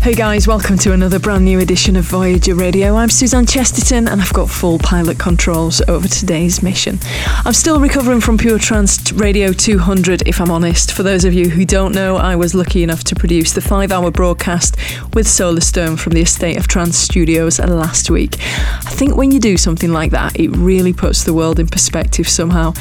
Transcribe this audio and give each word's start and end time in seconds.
Hey 0.00 0.14
guys, 0.14 0.46
welcome 0.46 0.78
to 0.78 0.92
another 0.92 1.18
brand 1.18 1.44
new 1.44 1.58
edition 1.58 1.96
of 1.96 2.04
Voyager 2.04 2.54
Radio. 2.54 2.94
I'm 2.94 3.10
Suzanne 3.10 3.46
Chesterton 3.46 4.06
and 4.06 4.22
I've 4.22 4.32
got 4.32 4.48
full 4.48 4.78
pilot 4.78 5.18
controls 5.18 5.82
over 5.88 6.06
today's 6.06 6.62
mission. 6.62 7.00
I'm 7.44 7.52
still 7.52 7.80
recovering 7.80 8.20
from 8.20 8.38
Pure 8.38 8.60
Trance 8.60 9.12
Radio 9.12 9.52
200, 9.52 10.26
if 10.26 10.40
I'm 10.40 10.52
honest. 10.52 10.92
For 10.92 11.02
those 11.02 11.24
of 11.24 11.34
you 11.34 11.50
who 11.50 11.64
don't 11.64 11.92
know, 11.92 12.16
I 12.16 12.36
was 12.36 12.54
lucky 12.54 12.84
enough 12.84 13.02
to 13.04 13.16
produce 13.16 13.52
the 13.52 13.60
five 13.60 13.90
hour 13.90 14.12
broadcast 14.12 14.76
with 15.14 15.26
Solarstone 15.26 15.98
from 15.98 16.12
the 16.12 16.22
A 16.22 16.26
State 16.26 16.58
of 16.58 16.68
Trance 16.68 16.96
Studios 16.96 17.58
last 17.58 18.08
week. 18.08 18.36
I 18.38 18.90
think 18.90 19.16
when 19.16 19.32
you 19.32 19.40
do 19.40 19.56
something 19.56 19.92
like 19.92 20.12
that, 20.12 20.38
it 20.38 20.50
really 20.56 20.92
puts 20.92 21.24
the 21.24 21.34
world 21.34 21.58
in 21.58 21.66
perspective 21.66 22.28
somehow. 22.28 22.72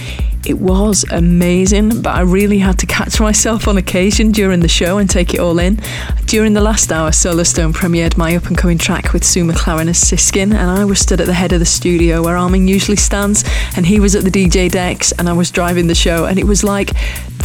It 0.46 0.60
was 0.60 1.04
amazing, 1.12 2.02
but 2.02 2.16
I 2.16 2.22
really 2.22 2.60
had 2.60 2.80
to 2.80 2.86
catch 2.86 3.20
myself 3.20 3.68
on 3.68 3.78
occasion 3.78 4.32
during 4.32 4.62
the 4.62 4.68
show 4.68 4.98
and 4.98 5.10
take 5.10 5.34
it 5.34 5.40
all 5.40 5.60
in. 5.60 5.80
During 6.26 6.54
the 6.54 6.62
last 6.62 6.92
hour, 6.92 7.10
Solarstone 7.10 7.74
premiered 7.74 8.18
my 8.18 8.36
up 8.36 8.46
and 8.46 8.58
coming 8.58 8.78
track 8.78 9.12
with 9.12 9.26
Sue 9.26 9.44
McLaren 9.44 9.90
as 9.90 9.98
Siskin, 9.98 10.54
and 10.54 10.70
I 10.70 10.86
was 10.86 11.00
stood 11.00 11.20
at 11.20 11.28
the 11.28 11.34
head 11.34 11.52
of 11.52 11.60
the 11.60 11.66
studio 11.66 12.24
where 12.24 12.38
Armin 12.38 12.68
usually 12.68 12.98
stands, 12.98 13.44
and 13.76 13.86
he 13.86 14.00
was 14.00 14.16
at 14.16 14.24
the 14.24 14.32
DJ 14.32 14.72
decks, 14.72 15.12
and 15.14 15.28
I 15.28 15.34
was 15.34 15.52
driving 15.52 15.88
the 15.88 15.96
show, 15.96 16.26
and 16.26 16.40
it 16.40 16.46
was 16.46 16.64
like 16.64 16.92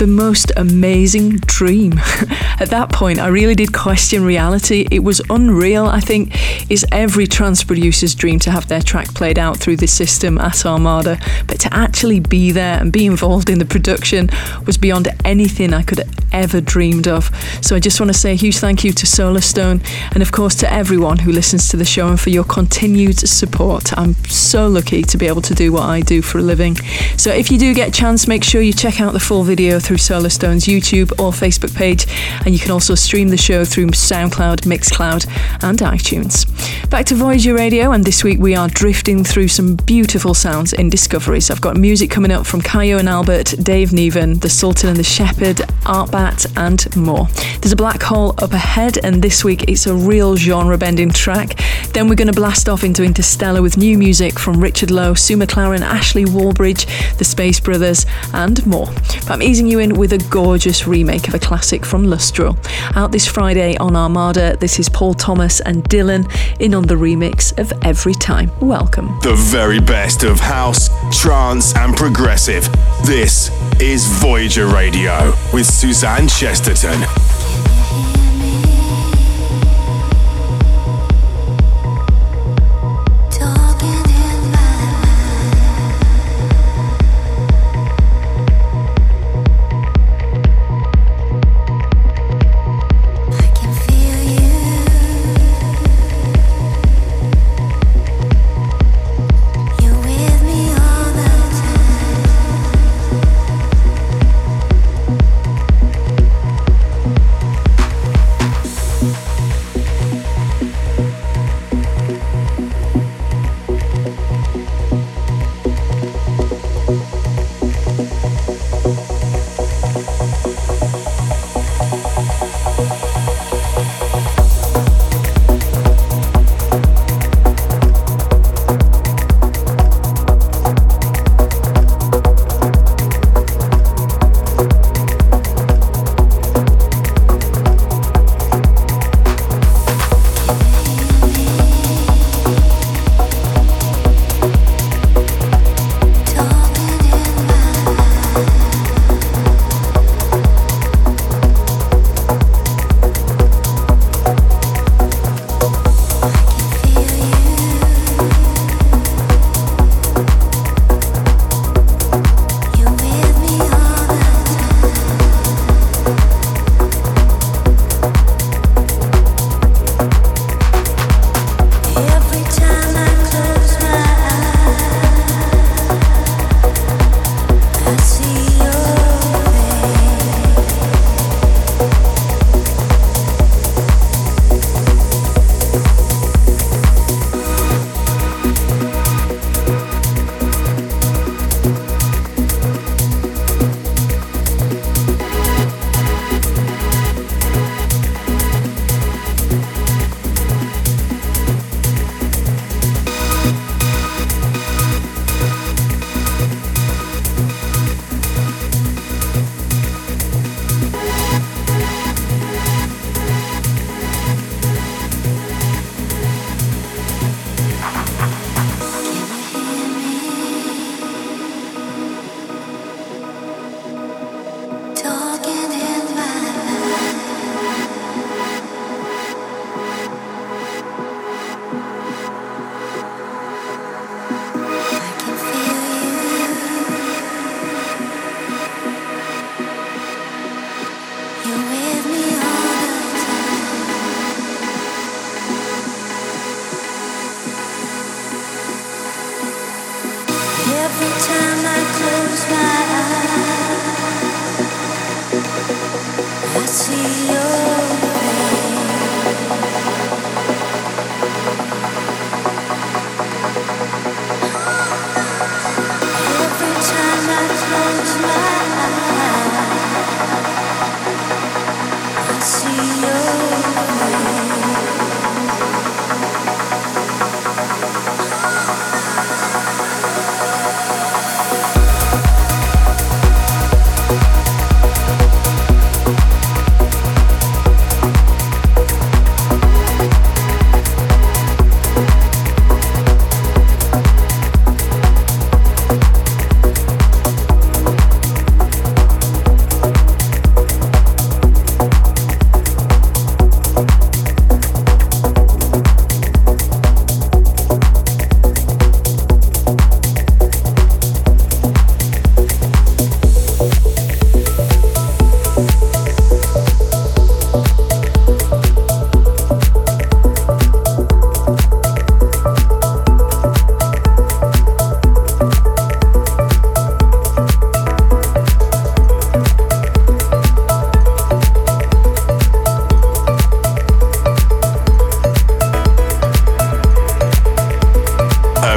the 0.02 0.08
most 0.08 0.50
amazing 0.56 1.36
dream. 1.46 1.92
at 2.58 2.70
that 2.70 2.90
point, 2.90 3.20
I 3.20 3.28
really 3.28 3.54
did 3.54 3.72
question 3.72 4.24
reality. 4.24 4.84
It 4.90 5.04
was 5.04 5.20
unreal. 5.30 5.86
I 5.86 6.00
think 6.00 6.30
it's 6.68 6.84
every 6.90 7.28
trance 7.28 7.62
producer's 7.62 8.16
dream 8.16 8.40
to 8.40 8.50
have 8.50 8.66
their 8.66 8.82
track 8.82 9.14
played 9.14 9.38
out 9.38 9.58
through 9.58 9.76
the 9.76 9.86
system 9.86 10.38
at 10.38 10.66
Armada, 10.66 11.20
but 11.46 11.60
to 11.60 11.72
actually 11.72 12.18
be 12.18 12.50
there 12.50 12.80
and 12.80 12.92
be 12.92 13.06
involved 13.06 13.48
in 13.48 13.60
the 13.60 13.64
production 13.64 14.28
was 14.66 14.76
beyond 14.76 15.06
anything 15.24 15.72
I 15.72 15.84
could 15.84 16.00
ever 16.32 16.60
dreamed 16.60 17.06
of. 17.06 17.30
So 17.60 17.76
I 17.76 17.78
just 17.78 18.00
want 18.00 18.12
to 18.12 18.18
say 18.18 18.32
a 18.32 18.34
huge 18.34 18.58
thank 18.58 18.84
you 18.84 18.92
to 18.92 19.06
Solarstone 19.06 19.86
and 20.14 20.22
of 20.22 20.32
course 20.32 20.54
to 20.56 20.72
everyone 20.72 21.18
who 21.18 21.30
listens 21.30 21.68
to 21.68 21.76
the 21.76 21.84
show 21.84 22.08
and 22.08 22.18
for 22.18 22.30
your 22.30 22.44
continued 22.44 23.18
support. 23.18 23.96
I'm 23.96 24.14
so 24.24 24.66
lucky 24.66 25.02
to 25.02 25.18
be 25.18 25.26
able 25.26 25.42
to 25.42 25.54
do 25.54 25.72
what 25.72 25.82
I 25.82 26.00
do 26.00 26.22
for 26.22 26.38
a 26.38 26.42
living. 26.42 26.76
So 27.16 27.30
if 27.30 27.50
you 27.50 27.58
do 27.58 27.74
get 27.74 27.88
a 27.90 27.92
chance, 27.92 28.26
make 28.26 28.42
sure 28.44 28.62
you 28.62 28.72
check 28.72 29.00
out 29.00 29.12
the 29.12 29.20
full 29.20 29.44
video 29.44 29.78
through 29.78 29.91
Solarstone's 29.98 30.66
YouTube 30.66 31.12
or 31.20 31.32
Facebook 31.32 31.74
page 31.74 32.06
and 32.44 32.54
you 32.54 32.60
can 32.60 32.70
also 32.70 32.94
stream 32.94 33.28
the 33.28 33.36
show 33.36 33.64
through 33.64 33.86
SoundCloud, 33.88 34.60
Mixcloud 34.60 35.26
and 35.62 35.78
iTunes. 35.78 36.46
Back 36.90 37.06
to 37.06 37.14
Voyager 37.14 37.54
Radio 37.54 37.92
and 37.92 38.04
this 38.04 38.22
week 38.22 38.38
we 38.38 38.54
are 38.54 38.68
drifting 38.68 39.24
through 39.24 39.48
some 39.48 39.76
beautiful 39.76 40.34
sounds 40.34 40.72
in 40.72 40.88
Discoveries. 40.88 41.50
I've 41.50 41.60
got 41.60 41.76
music 41.76 42.10
coming 42.10 42.30
up 42.30 42.46
from 42.46 42.60
Kyau 42.60 42.98
and 42.98 43.08
Albert, 43.08 43.54
Dave 43.62 43.90
Neven, 43.90 44.40
The 44.40 44.50
Sultan 44.50 44.90
and 44.90 44.98
the 44.98 45.04
Shepard, 45.04 45.56
Artbat, 45.84 46.56
and 46.56 46.94
more. 46.96 47.26
There's 47.60 47.72
a 47.72 47.76
black 47.76 48.02
hole 48.02 48.34
up 48.38 48.52
ahead, 48.52 48.98
and 49.04 49.22
this 49.22 49.44
week 49.44 49.68
it's 49.68 49.86
a 49.86 49.94
real 49.94 50.36
genre 50.36 50.76
bending 50.76 51.10
track. 51.10 51.60
Then 51.92 52.08
we're 52.08 52.14
going 52.14 52.28
to 52.28 52.32
blast 52.32 52.68
off 52.68 52.84
into 52.84 53.04
Interstellar 53.04 53.62
with 53.62 53.76
new 53.76 53.96
music 53.98 54.38
from 54.38 54.60
Richard 54.60 54.90
Lowe, 54.90 55.14
Sue 55.14 55.36
McLaren, 55.36 55.80
Ashley 55.80 56.24
Wallbridge, 56.24 56.86
The 57.18 57.24
Space 57.24 57.60
Brothers, 57.60 58.06
and 58.32 58.64
more. 58.66 58.86
But 58.86 59.30
I'm 59.30 59.42
easing 59.42 59.66
you 59.66 59.78
with 59.90 60.12
a 60.12 60.18
gorgeous 60.30 60.86
remake 60.86 61.26
of 61.26 61.34
a 61.34 61.38
classic 61.38 61.84
from 61.84 62.04
Lustral. 62.04 62.56
Out 62.94 63.10
this 63.10 63.26
Friday 63.26 63.76
on 63.78 63.96
Armada, 63.96 64.56
this 64.58 64.78
is 64.78 64.88
Paul 64.88 65.14
Thomas 65.14 65.60
and 65.60 65.82
Dylan 65.84 66.30
in 66.60 66.74
on 66.74 66.84
the 66.84 66.94
remix 66.94 67.58
of 67.58 67.72
Every 67.82 68.14
Time. 68.14 68.50
Welcome. 68.60 69.18
The 69.22 69.34
very 69.34 69.80
best 69.80 70.22
of 70.22 70.38
house, 70.38 70.88
trance, 71.20 71.74
and 71.74 71.96
progressive. 71.96 72.68
This 73.04 73.50
is 73.80 74.06
Voyager 74.06 74.68
Radio 74.68 75.34
with 75.52 75.66
Suzanne 75.66 76.28
Chesterton. 76.28 77.00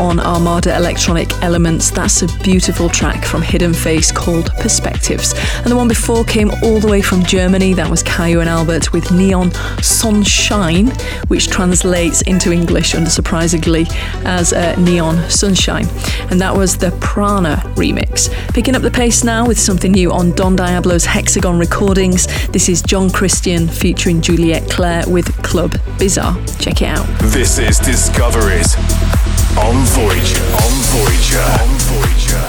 on 0.00 0.18
Armada 0.18 0.76
Electronic 0.76 1.32
Elements. 1.42 1.90
That's 1.90 2.22
a 2.22 2.26
beautiful 2.42 2.88
track 2.88 3.24
from 3.24 3.42
Hidden 3.42 3.74
Face 3.74 4.10
called 4.10 4.50
Perspectives. 4.60 5.34
And 5.58 5.66
the 5.66 5.76
one 5.76 5.88
before 5.88 6.24
came 6.24 6.50
all 6.62 6.80
the 6.80 6.88
way 6.88 7.00
from 7.00 7.22
Germany. 7.22 7.74
That 7.74 7.88
was 7.88 8.02
Kyau 8.02 8.40
and 8.40 8.48
Albert 8.48 8.92
with 8.92 9.12
Neon 9.12 9.52
Sunshine, 9.82 10.88
which 11.28 11.48
translates 11.48 12.22
into 12.22 12.50
English, 12.50 12.94
unsurprisingly, 12.94 13.88
as 14.24 14.52
uh, 14.52 14.74
Neon 14.80 15.30
Sunshine. 15.30 15.86
And 16.30 16.40
that 16.40 16.56
was 16.56 16.76
the 16.76 16.90
Prana 17.00 17.62
remix. 17.74 18.30
Picking 18.52 18.74
up 18.74 18.82
the 18.82 18.90
pace 18.90 19.22
now 19.22 19.46
with 19.46 19.58
something 19.60 19.92
new 19.92 20.10
on 20.10 20.32
Don 20.32 20.56
Diablo's 20.56 21.04
Hexagon 21.04 21.58
Recordings. 21.58 22.26
This 22.48 22.68
is 22.68 22.82
John 22.82 23.10
Christian 23.10 23.68
featuring 23.68 24.20
Juliet 24.20 24.68
Claire 24.70 25.04
with 25.08 25.26
Club 25.42 25.76
Bizarre. 25.98 26.36
Check 26.58 26.82
it 26.82 26.88
out. 26.88 27.06
This 27.20 27.58
is 27.58 27.78
Discoveries 27.78 28.74
on 29.66 29.84
Voyager. 29.84 30.42
On 30.64 30.74
Voyager. 30.90 31.40
On 31.62 31.78
Voyager. 31.78 32.47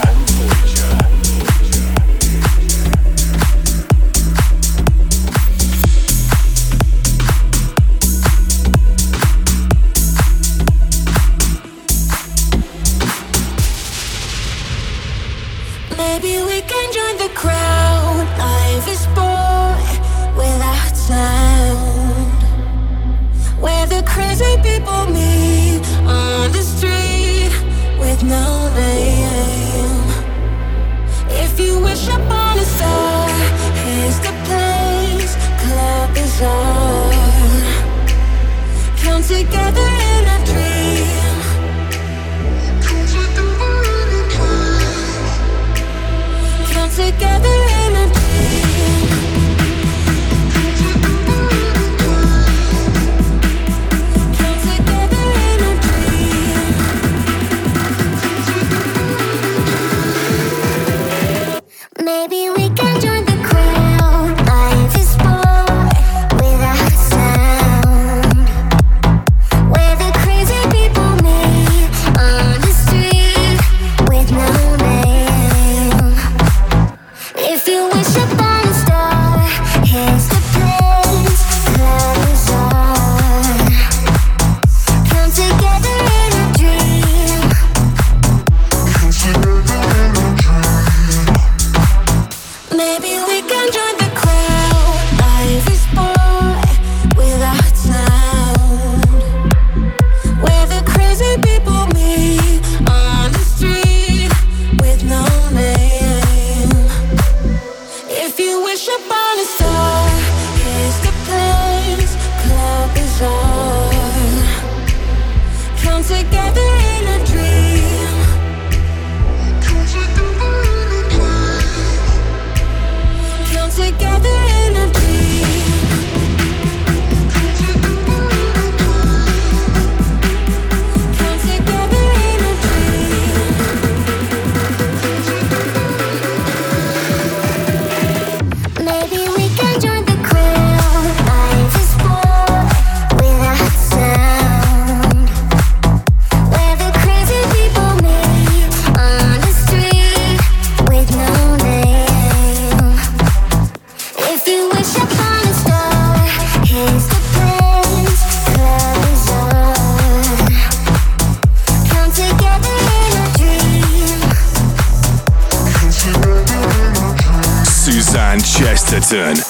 Hören. 169.11 169.48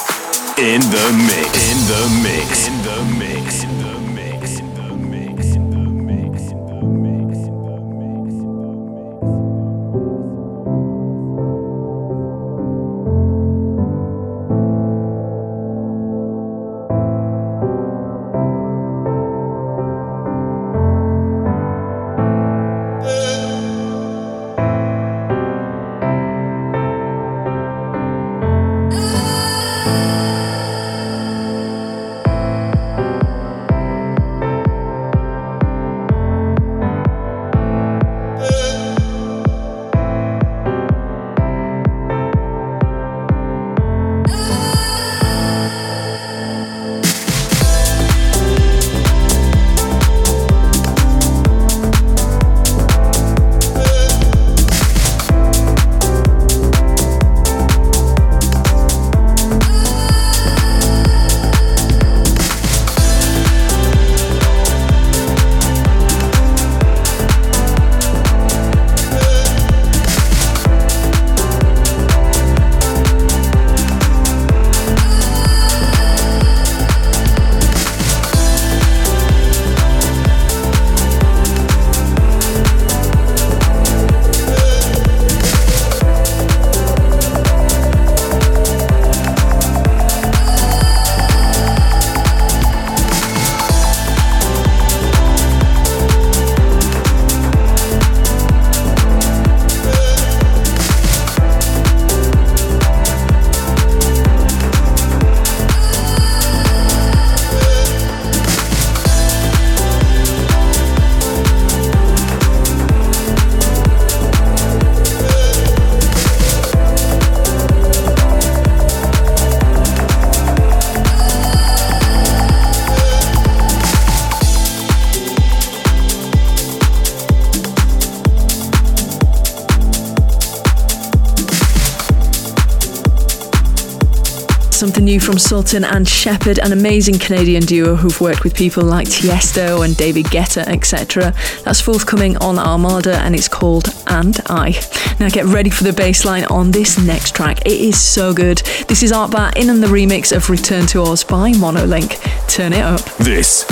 New 135.10 135.20
from 135.20 135.40
Sultan 135.40 135.84
and 135.84 136.08
Shepard, 136.08 136.60
an 136.60 136.72
amazing 136.72 137.18
Canadian 137.18 137.64
duo 137.64 137.96
who've 137.96 138.22
worked 138.22 138.44
with 138.44 138.54
people 138.54 138.84
like 138.84 139.08
Tiesto 139.08 139.84
and 139.84 139.98
David 139.98 140.28
Guetta, 140.28 140.68
etc. 140.68 141.34
That's 141.64 141.82
forthcoming 141.82 142.38
on 142.38 142.60
Armada 142.60 143.18
and 143.18 143.34
it's 143.34 143.48
called 143.48 143.88
And 144.06 144.40
I. 144.46 144.80
Now 145.20 145.30
get 145.30 145.46
ready 145.46 145.72
for 145.72 145.84
the 145.84 145.94
bass 145.94 146.26
line 146.26 146.44
on 146.46 146.70
this 146.70 147.00
next 147.00 147.34
track. 147.34 147.66
It 147.66 147.82
is 147.82 148.00
so 148.00 148.36
good. 148.36 148.60
This 148.88 149.02
is 149.02 149.12
Artbat 149.12 149.58
in 149.58 149.72
and 149.72 149.82
the 149.82 149.88
remix 149.88 150.32
of 150.32 150.48
Return 150.48 150.86
to 150.88 151.02
Oz 151.02 151.24
by 151.24 151.54
Monolink. 151.54 152.20
Turn 152.48 152.72
it 152.72 152.84
up. 152.84 153.02
This 153.18 153.66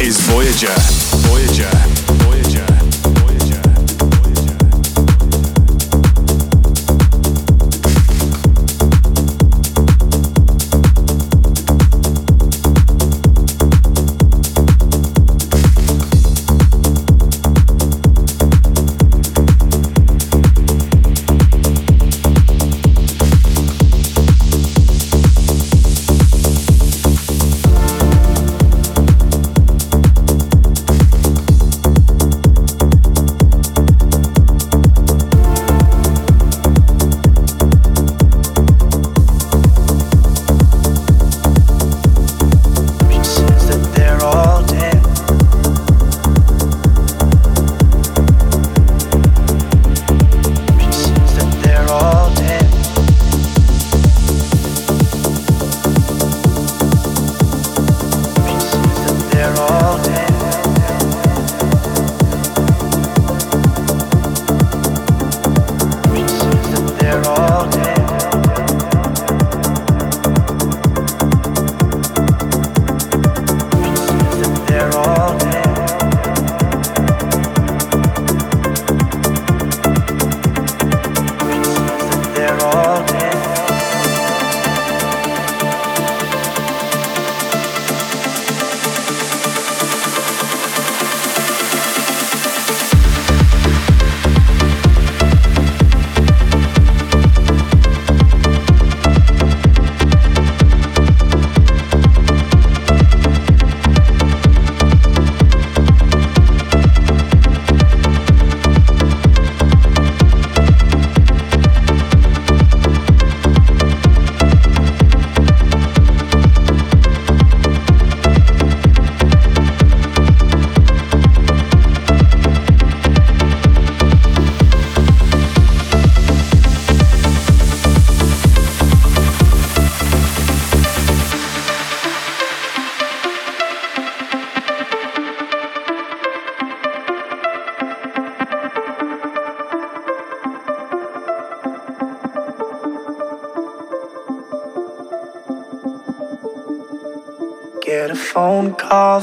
is 0.00 0.18
Voyager. 0.20 0.72
Voyager. 1.28 1.91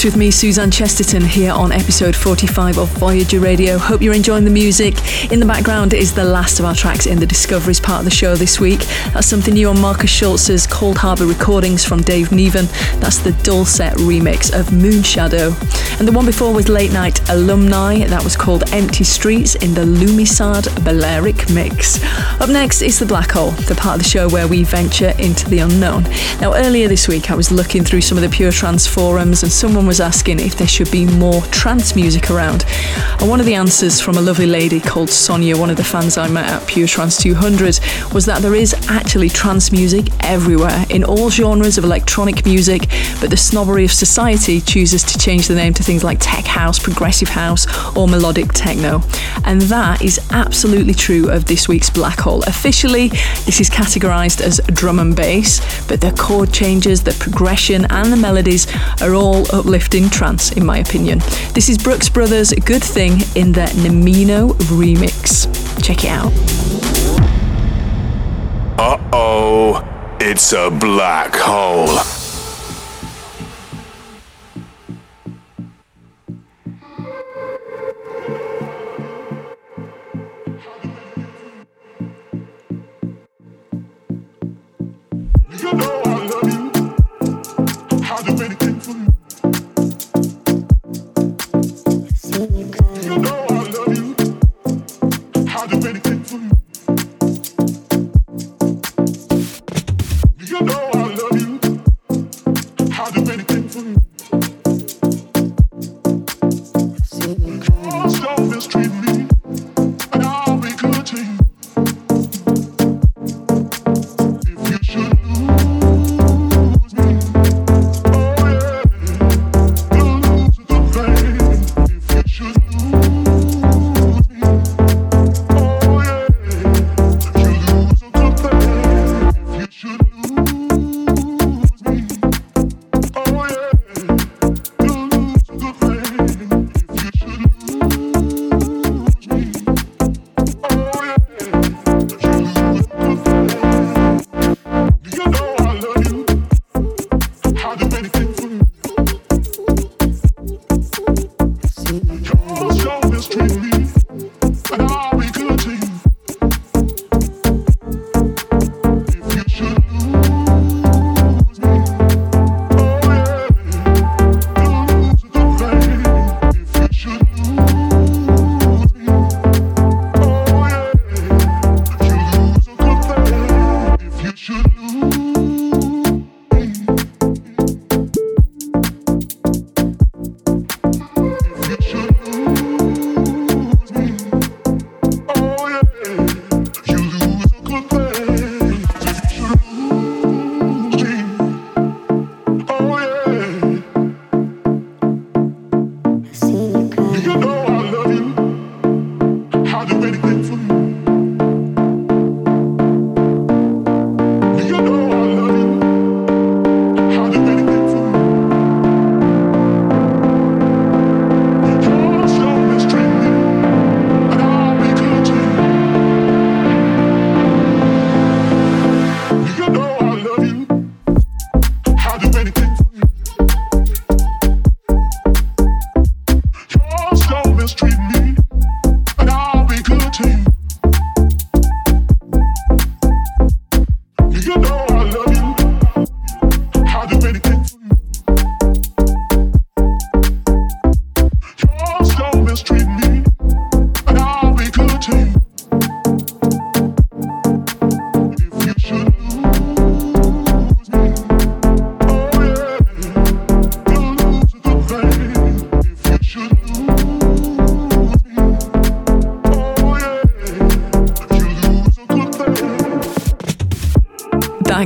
Mix 0.00 0.14
with 0.14 0.16
me, 0.16 0.30
Suzanne 0.30 0.70
Chesterton, 0.70 1.20
here 1.20 1.52
on 1.52 1.72
episode 1.72 2.16
45 2.16 2.78
of 2.78 2.88
Voyager 2.98 3.38
Radio. 3.38 3.76
Hope 3.76 4.00
you're 4.00 4.14
enjoying 4.14 4.44
the 4.44 4.50
music. 4.50 4.94
In 5.30 5.40
the 5.40 5.44
background 5.44 5.92
is 5.92 6.14
the 6.14 6.24
last 6.24 6.58
of 6.58 6.64
our 6.64 6.74
tracks 6.74 7.04
in 7.04 7.20
the 7.20 7.26
Discoveries 7.26 7.80
part 7.80 7.98
of 7.98 8.04
the 8.06 8.10
show 8.10 8.34
this 8.34 8.58
week. 8.58 8.86
That's 9.12 9.26
something 9.26 9.52
new 9.52 9.68
on 9.68 9.78
Marcus 9.78 10.08
Schulz's 10.08 10.66
Coldharbour 10.66 11.28
recordings 11.28 11.84
from 11.84 12.00
Dave 12.00 12.28
Neven. 12.28 12.66
That's 12.98 13.18
the 13.18 13.32
Dulcet 13.42 13.92
remix 13.98 14.58
of 14.58 14.68
Moonshadow. 14.68 15.54
And 15.98 16.08
the 16.08 16.12
one 16.12 16.24
before 16.24 16.54
was 16.54 16.70
Late 16.70 16.92
Night 16.92 17.20
Alumni. 17.28 18.06
That 18.06 18.24
was 18.24 18.38
called 18.38 18.72
Empty 18.72 19.04
Streets 19.04 19.56
in 19.56 19.74
the 19.74 19.84
Lumisad 19.84 20.82
Balearic 20.82 21.50
mix. 21.50 22.02
Up 22.40 22.48
next 22.48 22.80
is 22.80 22.98
The 22.98 23.04
Black 23.04 23.32
Hole, 23.32 23.50
the 23.50 23.74
part 23.74 23.96
of 23.96 24.02
the 24.04 24.08
show 24.08 24.30
where 24.30 24.48
we 24.48 24.64
venture 24.64 25.12
into 25.18 25.50
the 25.50 25.58
unknown. 25.58 26.04
Now, 26.40 26.54
earlier 26.54 26.88
this 26.88 27.06
week, 27.06 27.30
I 27.30 27.34
was 27.34 27.52
looking 27.52 27.84
through 27.84 28.00
some 28.00 28.16
of 28.16 28.22
the 28.22 28.30
Pure 28.30 28.52
Trance 28.52 28.86
forums 28.86 29.42
and 29.42 29.52
someone 29.52 29.89
was 29.90 29.98
asking 29.98 30.38
if 30.38 30.54
there 30.54 30.68
should 30.68 30.88
be 30.92 31.04
more 31.04 31.42
trance 31.46 31.96
music 31.96 32.30
around. 32.30 32.64
And 33.18 33.28
one 33.28 33.40
of 33.40 33.46
the 33.46 33.56
answers 33.56 34.00
from 34.00 34.18
a 34.18 34.20
lovely 34.20 34.46
lady 34.46 34.78
called 34.78 35.10
Sonia, 35.10 35.56
one 35.56 35.68
of 35.68 35.76
the 35.76 35.82
fans 35.82 36.16
I 36.16 36.28
met 36.28 36.48
at 36.48 36.68
Pure 36.68 36.86
Trance 36.86 37.20
200, 37.20 37.80
was 38.14 38.24
that 38.26 38.40
there 38.40 38.54
is 38.54 38.72
actually 38.88 39.30
trance 39.30 39.72
music 39.72 40.06
everywhere 40.20 40.86
in 40.90 41.02
all 41.02 41.28
genres 41.28 41.76
of 41.76 41.82
electronic 41.82 42.44
music, 42.46 42.82
but 43.20 43.30
the 43.30 43.36
snobbery 43.36 43.84
of 43.84 43.90
society 43.90 44.60
chooses 44.60 45.02
to 45.02 45.18
change 45.18 45.48
the 45.48 45.56
name 45.56 45.74
to 45.74 45.82
things 45.82 46.04
like 46.04 46.18
tech 46.20 46.44
house, 46.44 46.78
progressive 46.78 47.30
house, 47.30 47.66
or 47.96 48.06
melodic 48.06 48.52
techno. 48.52 49.02
And 49.44 49.60
that 49.62 50.02
is 50.02 50.20
absolutely 50.30 50.94
true 50.94 51.28
of 51.30 51.46
this 51.46 51.66
week's 51.66 51.90
Black 51.90 52.20
Hole. 52.20 52.44
Officially, 52.44 53.08
this 53.44 53.60
is 53.60 53.68
categorized 53.68 54.40
as 54.40 54.60
drum 54.68 55.00
and 55.00 55.16
bass, 55.16 55.58
but 55.88 56.00
the 56.00 56.12
chord 56.12 56.52
changes, 56.52 57.02
the 57.02 57.16
progression, 57.18 57.86
and 57.90 58.12
the 58.12 58.16
melodies 58.16 58.68
are 59.02 59.16
all 59.16 59.44
uplifting 59.52 59.79
trance, 59.88 60.52
in 60.52 60.64
my 60.64 60.78
opinion. 60.78 61.18
This 61.54 61.68
is 61.68 61.78
Brooks 61.78 62.08
Brothers' 62.08 62.52
Good 62.52 62.84
Thing 62.84 63.12
in 63.34 63.52
the 63.52 63.66
Nemino 63.82 64.52
remix. 64.68 65.46
Check 65.82 66.04
it 66.04 66.10
out. 66.10 66.32
Uh 68.78 68.98
oh, 69.12 70.16
it's 70.20 70.52
a 70.52 70.70
black 70.70 71.34
hole. 71.34 72.19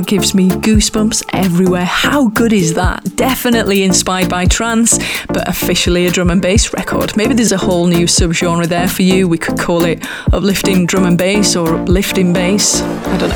Gives 0.05 0.33
me 0.33 0.49
goosebumps 0.49 1.23
everywhere. 1.33 1.85
How 1.85 2.29
good 2.29 2.53
is 2.53 2.73
that? 2.75 3.15
Definitely 3.15 3.83
inspired 3.83 4.29
by 4.29 4.45
trance, 4.45 4.97
but 5.27 5.47
officially 5.47 6.05
a 6.05 6.11
drum 6.11 6.29
and 6.29 6.41
bass 6.41 6.73
record. 6.73 7.15
Maybe 7.17 7.33
there's 7.33 7.51
a 7.51 7.57
whole 7.57 7.87
new 7.87 8.05
subgenre 8.05 8.67
there 8.67 8.87
for 8.87 9.01
you. 9.01 9.27
We 9.27 9.37
could 9.37 9.57
call 9.57 9.83
it 9.85 10.05
uplifting 10.31 10.85
drum 10.85 11.05
and 11.05 11.17
bass 11.17 11.55
or 11.55 11.75
uplifting 11.75 12.33
bass. 12.33 12.81
I 12.81 13.17
don't 13.17 13.29
know. 13.29 13.35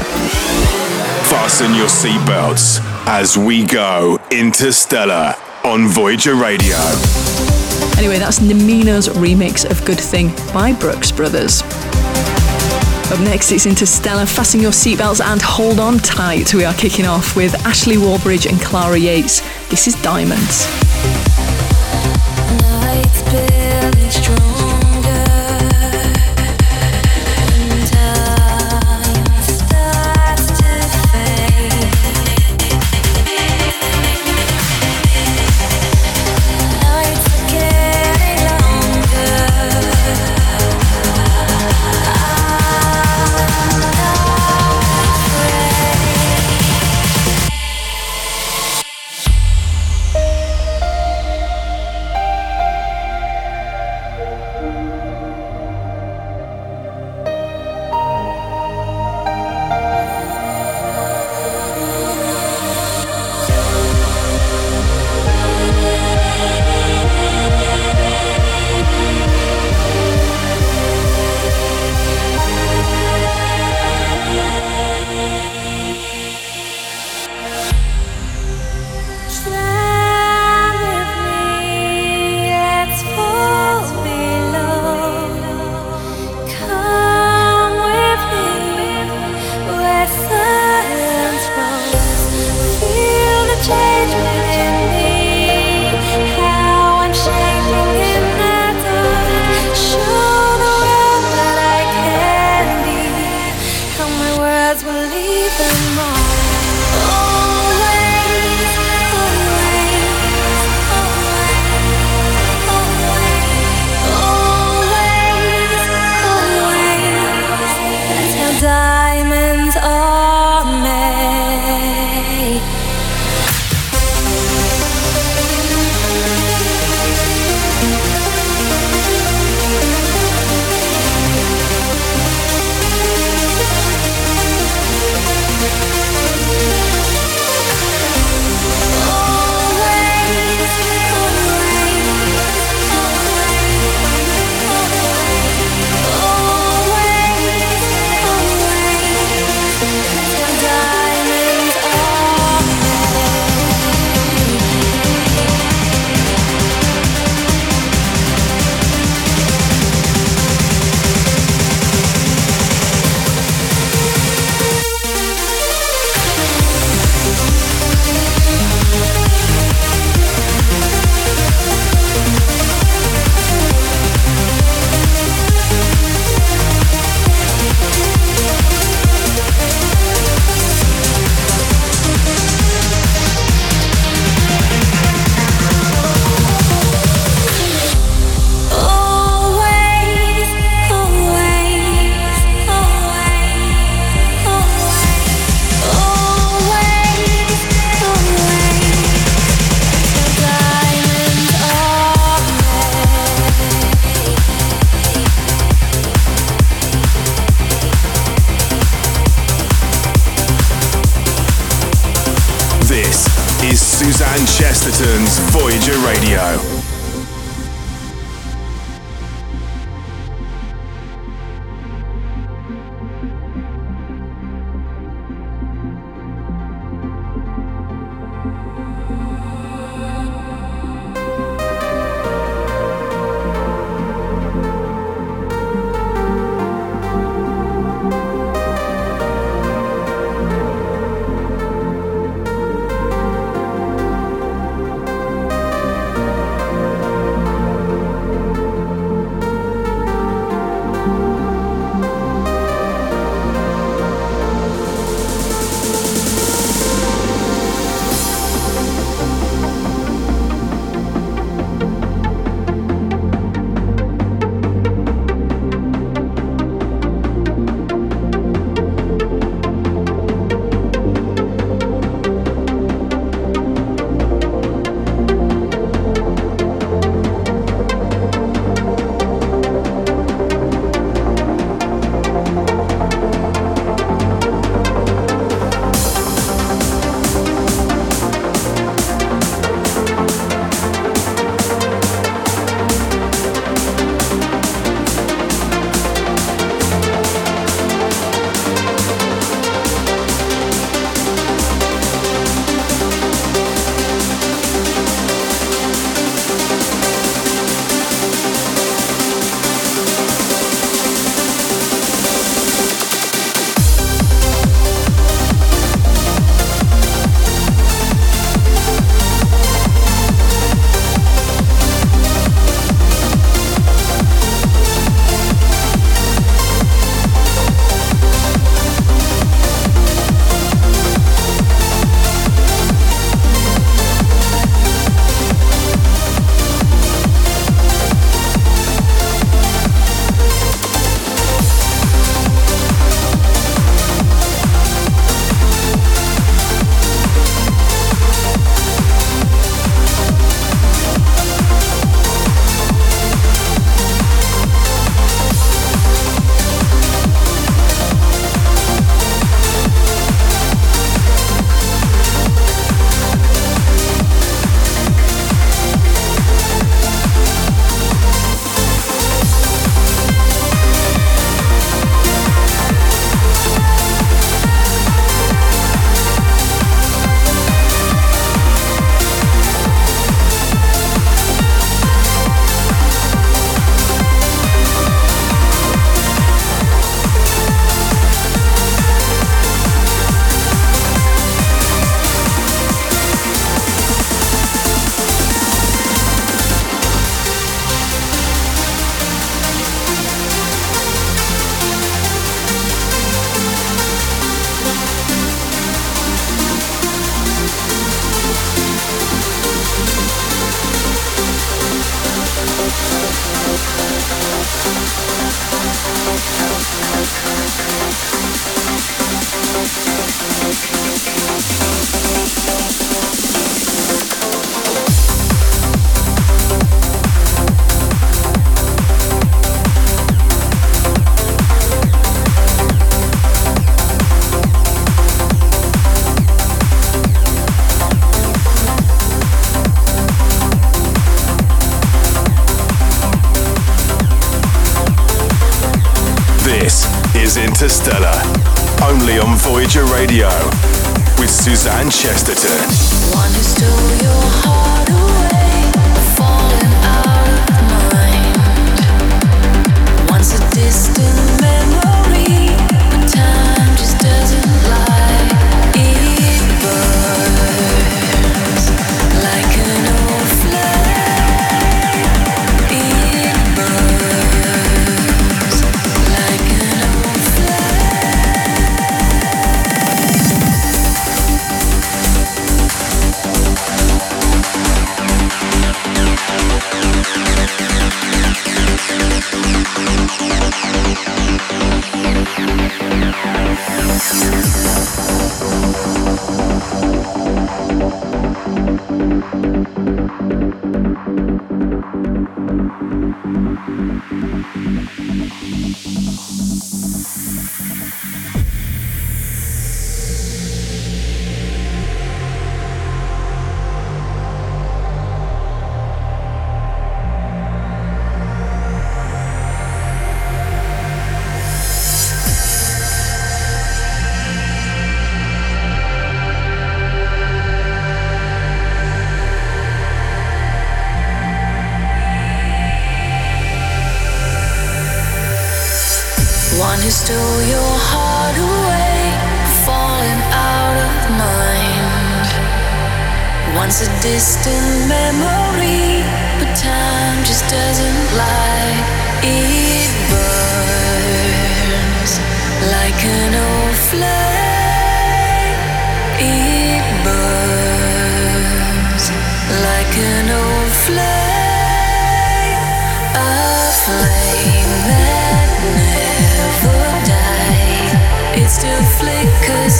Fasten 1.29 1.73
your 1.75 1.87
seatbelts 1.87 2.79
as 3.07 3.37
we 3.37 3.65
go 3.65 4.19
interstellar 4.31 5.35
on 5.63 5.87
Voyager 5.87 6.35
Radio. 6.35 6.77
Anyway, 7.97 8.17
that's 8.17 8.39
Namino's 8.39 9.09
remix 9.09 9.69
of 9.69 9.83
Good 9.85 9.99
Thing 9.99 10.29
by 10.53 10.73
Brooks 10.73 11.11
Brothers. 11.11 11.63
Up 13.11 13.19
next, 13.21 13.51
it's 13.51 13.65
Interstellar. 13.65 14.27
Fasten 14.27 14.59
your 14.61 14.71
seatbelts 14.71 15.19
and 15.19 15.41
hold 15.41 15.79
on 15.79 15.97
tight. 15.97 16.53
We 16.53 16.63
are 16.63 16.75
kicking 16.75 17.07
off 17.07 17.35
with 17.35 17.55
Ashley 17.65 17.95
Wallbridge 17.95 18.47
and 18.47 18.61
Clara 18.61 18.99
Yates. 18.99 19.41
This 19.69 19.87
is 19.87 19.95
Diamonds. 20.03 20.88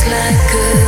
Like 0.06 0.54
a 0.54 0.79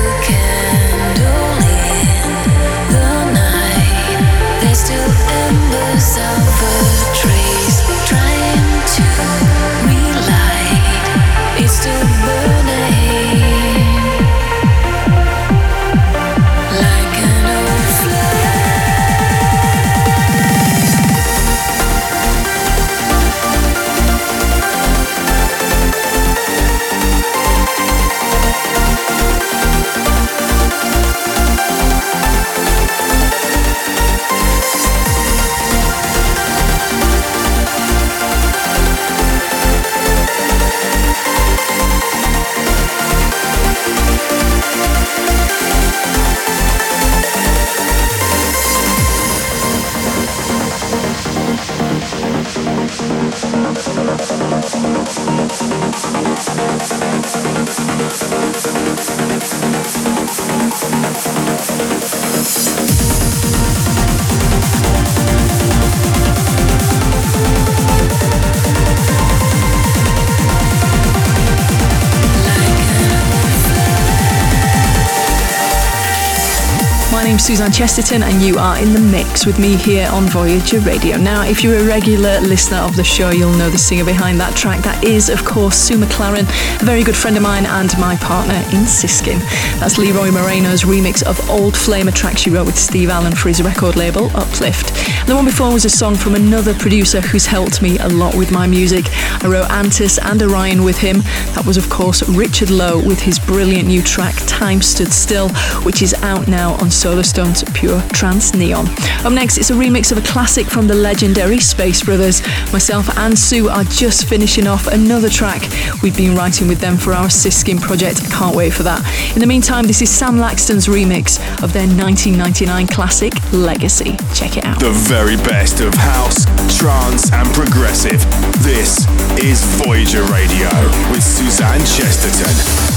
Suzanne 77.41 77.71
Chesterton, 77.71 78.21
and 78.21 78.39
you 78.43 78.59
are 78.59 78.77
in 78.77 78.93
the 78.93 78.99
mix 78.99 79.47
with 79.47 79.57
me 79.57 79.75
here 79.75 80.07
on 80.11 80.25
Voyager 80.25 80.79
Radio. 80.81 81.17
Now, 81.17 81.43
if 81.43 81.63
you're 81.63 81.79
a 81.79 81.83
regular 81.83 82.39
listener 82.41 82.77
of 82.77 82.95
the 82.95 83.03
show, 83.03 83.31
you'll 83.31 83.57
know 83.57 83.71
the 83.71 83.79
singer 83.79 84.05
behind 84.05 84.39
that 84.39 84.55
track. 84.55 84.81
That 84.83 85.03
is, 85.03 85.27
of 85.27 85.43
course, 85.43 85.75
Sue 85.75 85.97
McLaren, 85.97 86.43
a 86.79 86.85
very 86.85 87.03
good 87.03 87.15
friend 87.15 87.35
of 87.35 87.41
mine 87.41 87.65
and 87.65 87.97
my 87.97 88.15
partner 88.17 88.53
in 88.77 88.85
Siskin. 88.85 89.39
That's 89.79 89.97
Leroy 89.97 90.29
Moreno's 90.29 90.83
remix 90.83 91.23
of 91.23 91.49
Old 91.49 91.75
Flame, 91.75 92.07
a 92.07 92.11
track 92.11 92.37
she 92.37 92.51
wrote 92.51 92.67
with 92.67 92.77
Steve 92.77 93.09
Allen 93.09 93.33
for 93.33 93.49
his 93.49 93.63
record 93.63 93.95
label, 93.95 94.29
Uplift. 94.35 94.91
And 95.21 95.29
the 95.29 95.35
one 95.35 95.45
before 95.45 95.73
was 95.73 95.85
a 95.85 95.89
song 95.89 96.15
from 96.15 96.35
another 96.35 96.75
producer 96.75 97.21
who's 97.21 97.47
helped 97.47 97.81
me 97.81 97.97
a 97.97 98.07
lot 98.07 98.35
with 98.35 98.51
my 98.51 98.67
music. 98.67 99.05
I 99.43 99.47
wrote 99.47 99.69
Antis 99.71 100.19
and 100.19 100.43
Orion 100.43 100.83
with 100.83 100.99
him. 100.99 101.21
That 101.55 101.65
was, 101.65 101.77
of 101.77 101.89
course, 101.89 102.21
Richard 102.29 102.69
Lowe 102.69 103.03
with 103.03 103.19
his 103.19 103.39
brilliant 103.39 103.87
new 103.87 104.03
track, 104.03 104.35
Time 104.45 104.81
Stood 104.81 105.11
Still, 105.11 105.49
which 105.83 106.03
is 106.03 106.13
out 106.21 106.47
now 106.47 106.73
on 106.75 106.91
Solarstone's 107.31 107.63
Pure 107.73 108.01
Trance 108.09 108.53
Neon. 108.53 108.87
Up 109.25 109.31
next, 109.31 109.57
it's 109.57 109.69
a 109.69 109.73
remix 109.73 110.11
of 110.11 110.17
a 110.17 110.27
classic 110.27 110.67
from 110.67 110.87
the 110.87 110.93
legendary 110.93 111.59
Space 111.59 112.03
Brothers. 112.03 112.41
Myself 112.73 113.17
and 113.17 113.37
Sue 113.37 113.69
are 113.69 113.83
just 113.85 114.27
finishing 114.27 114.67
off 114.67 114.87
another 114.87 115.29
track 115.29 115.61
we've 116.03 116.17
been 116.17 116.35
writing 116.35 116.67
with 116.67 116.79
them 116.79 116.97
for 116.97 117.13
our 117.13 117.29
Siskin 117.29 117.79
project. 117.79 118.29
Can't 118.31 118.55
wait 118.55 118.73
for 118.73 118.83
that. 118.83 119.01
In 119.33 119.39
the 119.39 119.47
meantime, 119.47 119.85
this 119.85 120.01
is 120.01 120.09
Sam 120.09 120.37
Laxton's 120.37 120.87
remix 120.87 121.39
of 121.63 121.71
their 121.73 121.87
1999 121.87 122.87
classic 122.87 123.33
Legacy. 123.53 124.17
Check 124.33 124.57
it 124.57 124.65
out. 124.65 124.79
The 124.79 124.91
very 124.91 125.37
best 125.37 125.79
of 125.79 125.93
house, 125.93 126.45
trance, 126.77 127.31
and 127.31 127.47
progressive. 127.53 128.21
This 128.63 129.07
is 129.39 129.63
Voyager 129.83 130.23
Radio 130.23 130.69
with 131.11 131.23
Suzanne 131.23 131.79
Chesterton. 131.81 132.90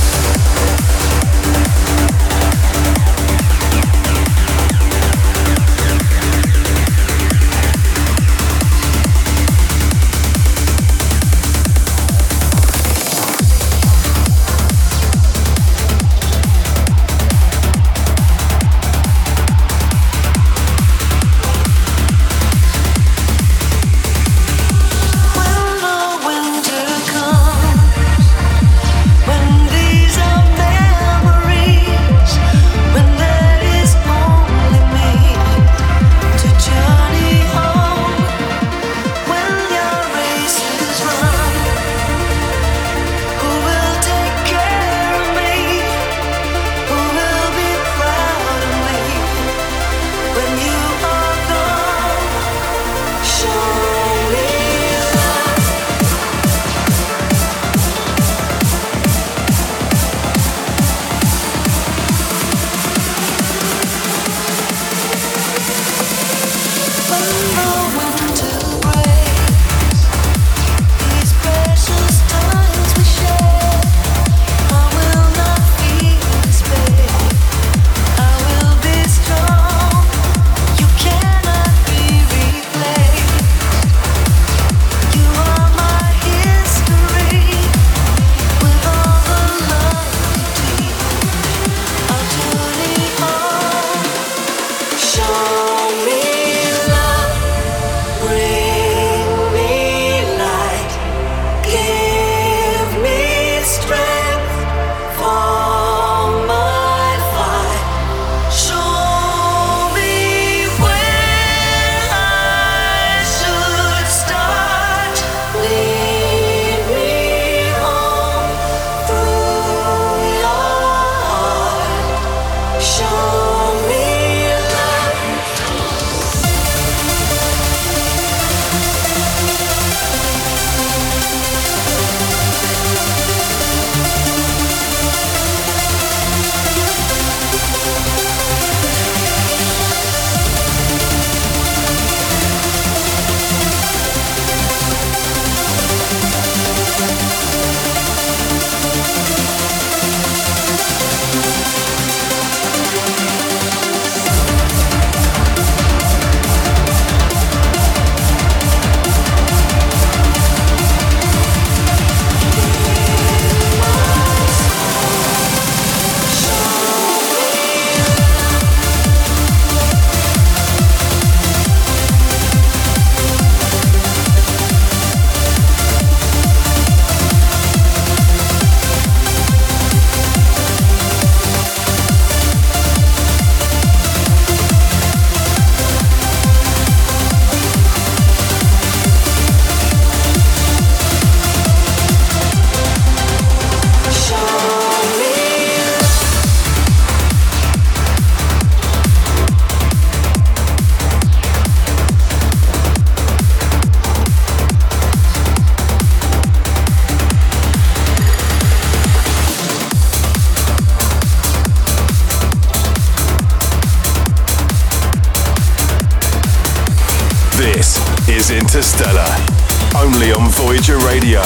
Voyager 220.56 220.98
Radio 220.98 221.40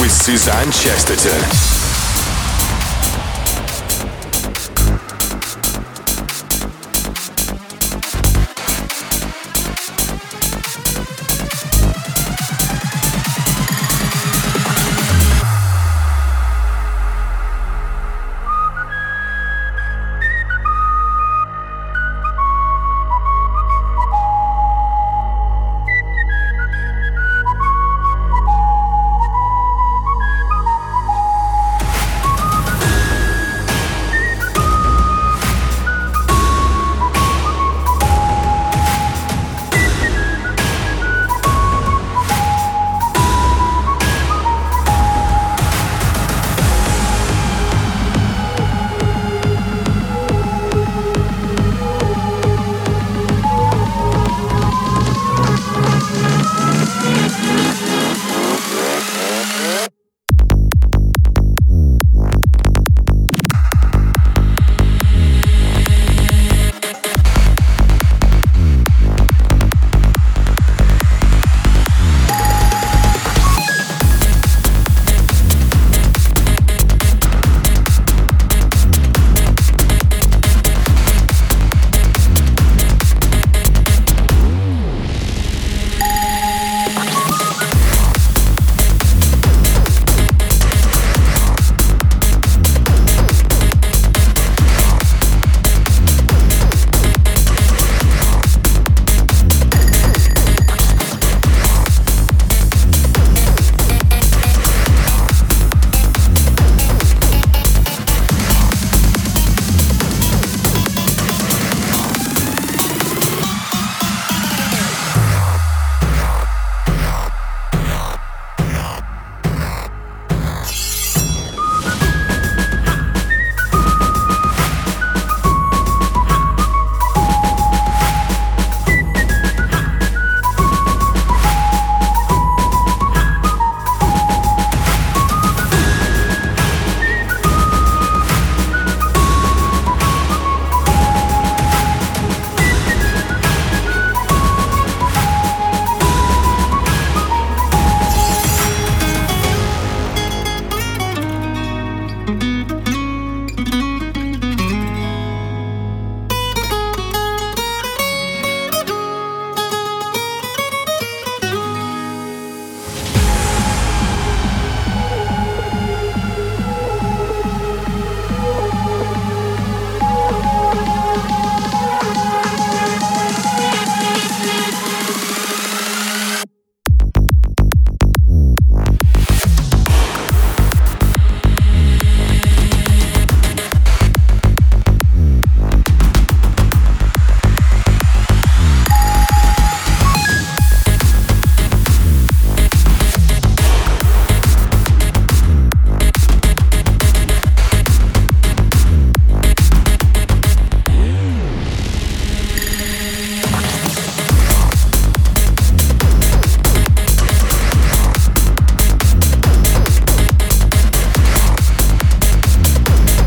with 0.00 0.12
Suzanne 0.12 0.70
Chesterton. 0.70 1.81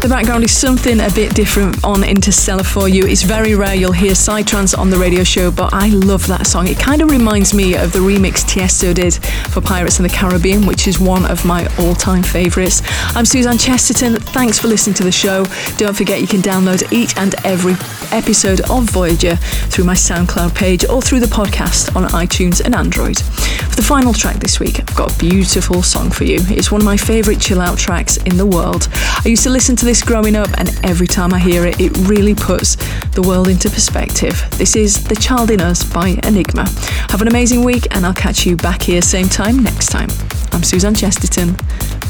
Background 0.09 0.43
is 0.43 0.55
something 0.55 0.99
a 0.99 1.09
bit 1.09 1.33
different 1.33 1.83
on 1.83 2.03
Interstellar 2.03 2.63
for 2.63 2.87
you. 2.89 3.07
It's 3.07 3.23
very 3.23 3.55
rare 3.55 3.73
you'll 3.73 3.91
hear 3.91 4.11
Psytrance 4.11 4.77
on 4.77 4.89
the 4.89 4.97
radio 4.97 5.23
show, 5.23 5.51
but 5.51 5.73
I 5.73 5.87
love 5.89 6.27
that 6.27 6.45
song. 6.45 6.67
It 6.67 6.77
kind 6.77 7.01
of 7.01 7.09
reminds 7.09 7.53
me 7.53 7.75
of 7.75 7.91
the 7.91 7.99
remix 7.99 8.43
Tiesto 8.43 8.93
did 8.93 9.15
for 9.51 9.61
Pirates 9.61 9.97
in 9.97 10.03
the 10.03 10.09
Caribbean, 10.09 10.67
which 10.67 10.87
is 10.87 10.99
one 10.99 11.25
of 11.25 11.45
my 11.45 11.65
all 11.79 11.95
time 11.95 12.23
favourites. 12.23 12.81
I'm 13.15 13.25
Suzanne 13.25 13.57
Chesterton. 13.57 14.17
Thanks 14.17 14.59
for 14.59 14.67
listening 14.67 14.95
to 14.95 15.03
the 15.03 15.11
show. 15.11 15.45
Don't 15.77 15.95
forget 15.95 16.21
you 16.21 16.27
can 16.27 16.41
download 16.41 16.91
each 16.91 17.17
and 17.17 17.33
every 17.45 17.73
episode 18.11 18.61
of 18.69 18.89
Voyager 18.91 19.37
through 19.37 19.85
my 19.85 19.95
SoundCloud 19.95 20.53
page 20.55 20.85
or 20.85 21.01
through 21.01 21.21
the 21.21 21.25
podcast 21.27 21.95
on 21.95 22.03
iTunes 22.09 22.61
and 22.63 22.75
Android. 22.75 23.17
For 23.19 23.75
the 23.75 23.83
final 23.83 24.13
track 24.13 24.37
this 24.37 24.59
week, 24.59 24.79
I've 24.79 24.95
got 24.95 25.15
a 25.15 25.17
beautiful 25.17 25.81
song 25.81 26.11
for 26.11 26.25
you. 26.25 26.39
It's 26.49 26.71
one 26.71 26.81
of 26.81 26.85
my 26.85 26.97
favourite 26.97 27.39
chill 27.39 27.61
out 27.61 27.77
tracks 27.77 28.17
in 28.17 28.37
the 28.37 28.45
world. 28.45 28.87
I 28.93 29.29
used 29.29 29.43
to 29.43 29.49
listen 29.49 29.75
to 29.77 29.85
this 29.85 29.94
growing 30.01 30.35
up, 30.35 30.49
and 30.57 30.69
every 30.83 31.07
time 31.07 31.33
I 31.33 31.39
hear 31.39 31.65
it, 31.65 31.79
it 31.79 31.95
really 32.07 32.33
puts 32.33 32.75
the 33.11 33.21
world 33.21 33.47
into 33.47 33.69
perspective. 33.69 34.33
This 34.57 34.75
is 34.75 35.03
The 35.03 35.15
Child 35.15 35.51
in 35.51 35.61
Us 35.61 35.83
by 35.83 36.19
Enigma. 36.23 36.65
Have 37.09 37.21
an 37.21 37.27
amazing 37.27 37.63
week, 37.63 37.87
and 37.91 38.05
I'll 38.05 38.13
catch 38.13 38.45
you 38.45 38.55
back 38.55 38.81
here 38.81 39.01
same 39.01 39.29
time 39.29 39.63
next 39.63 39.87
time. 39.87 40.09
I'm 40.51 40.63
Suzanne 40.63 40.95
Chesterton. 40.95 41.53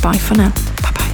Bye 0.02 0.18
for 0.18 0.36
now. 0.36 0.52
Bye 0.82 0.92
bye. 0.96 1.12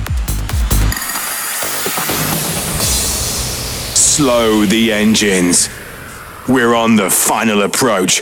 Slow 3.96 4.66
the 4.66 4.94
engines. 4.94 5.70
We're 6.48 6.74
on 6.74 6.96
the 6.96 7.10
final 7.10 7.64
approach. 7.64 8.22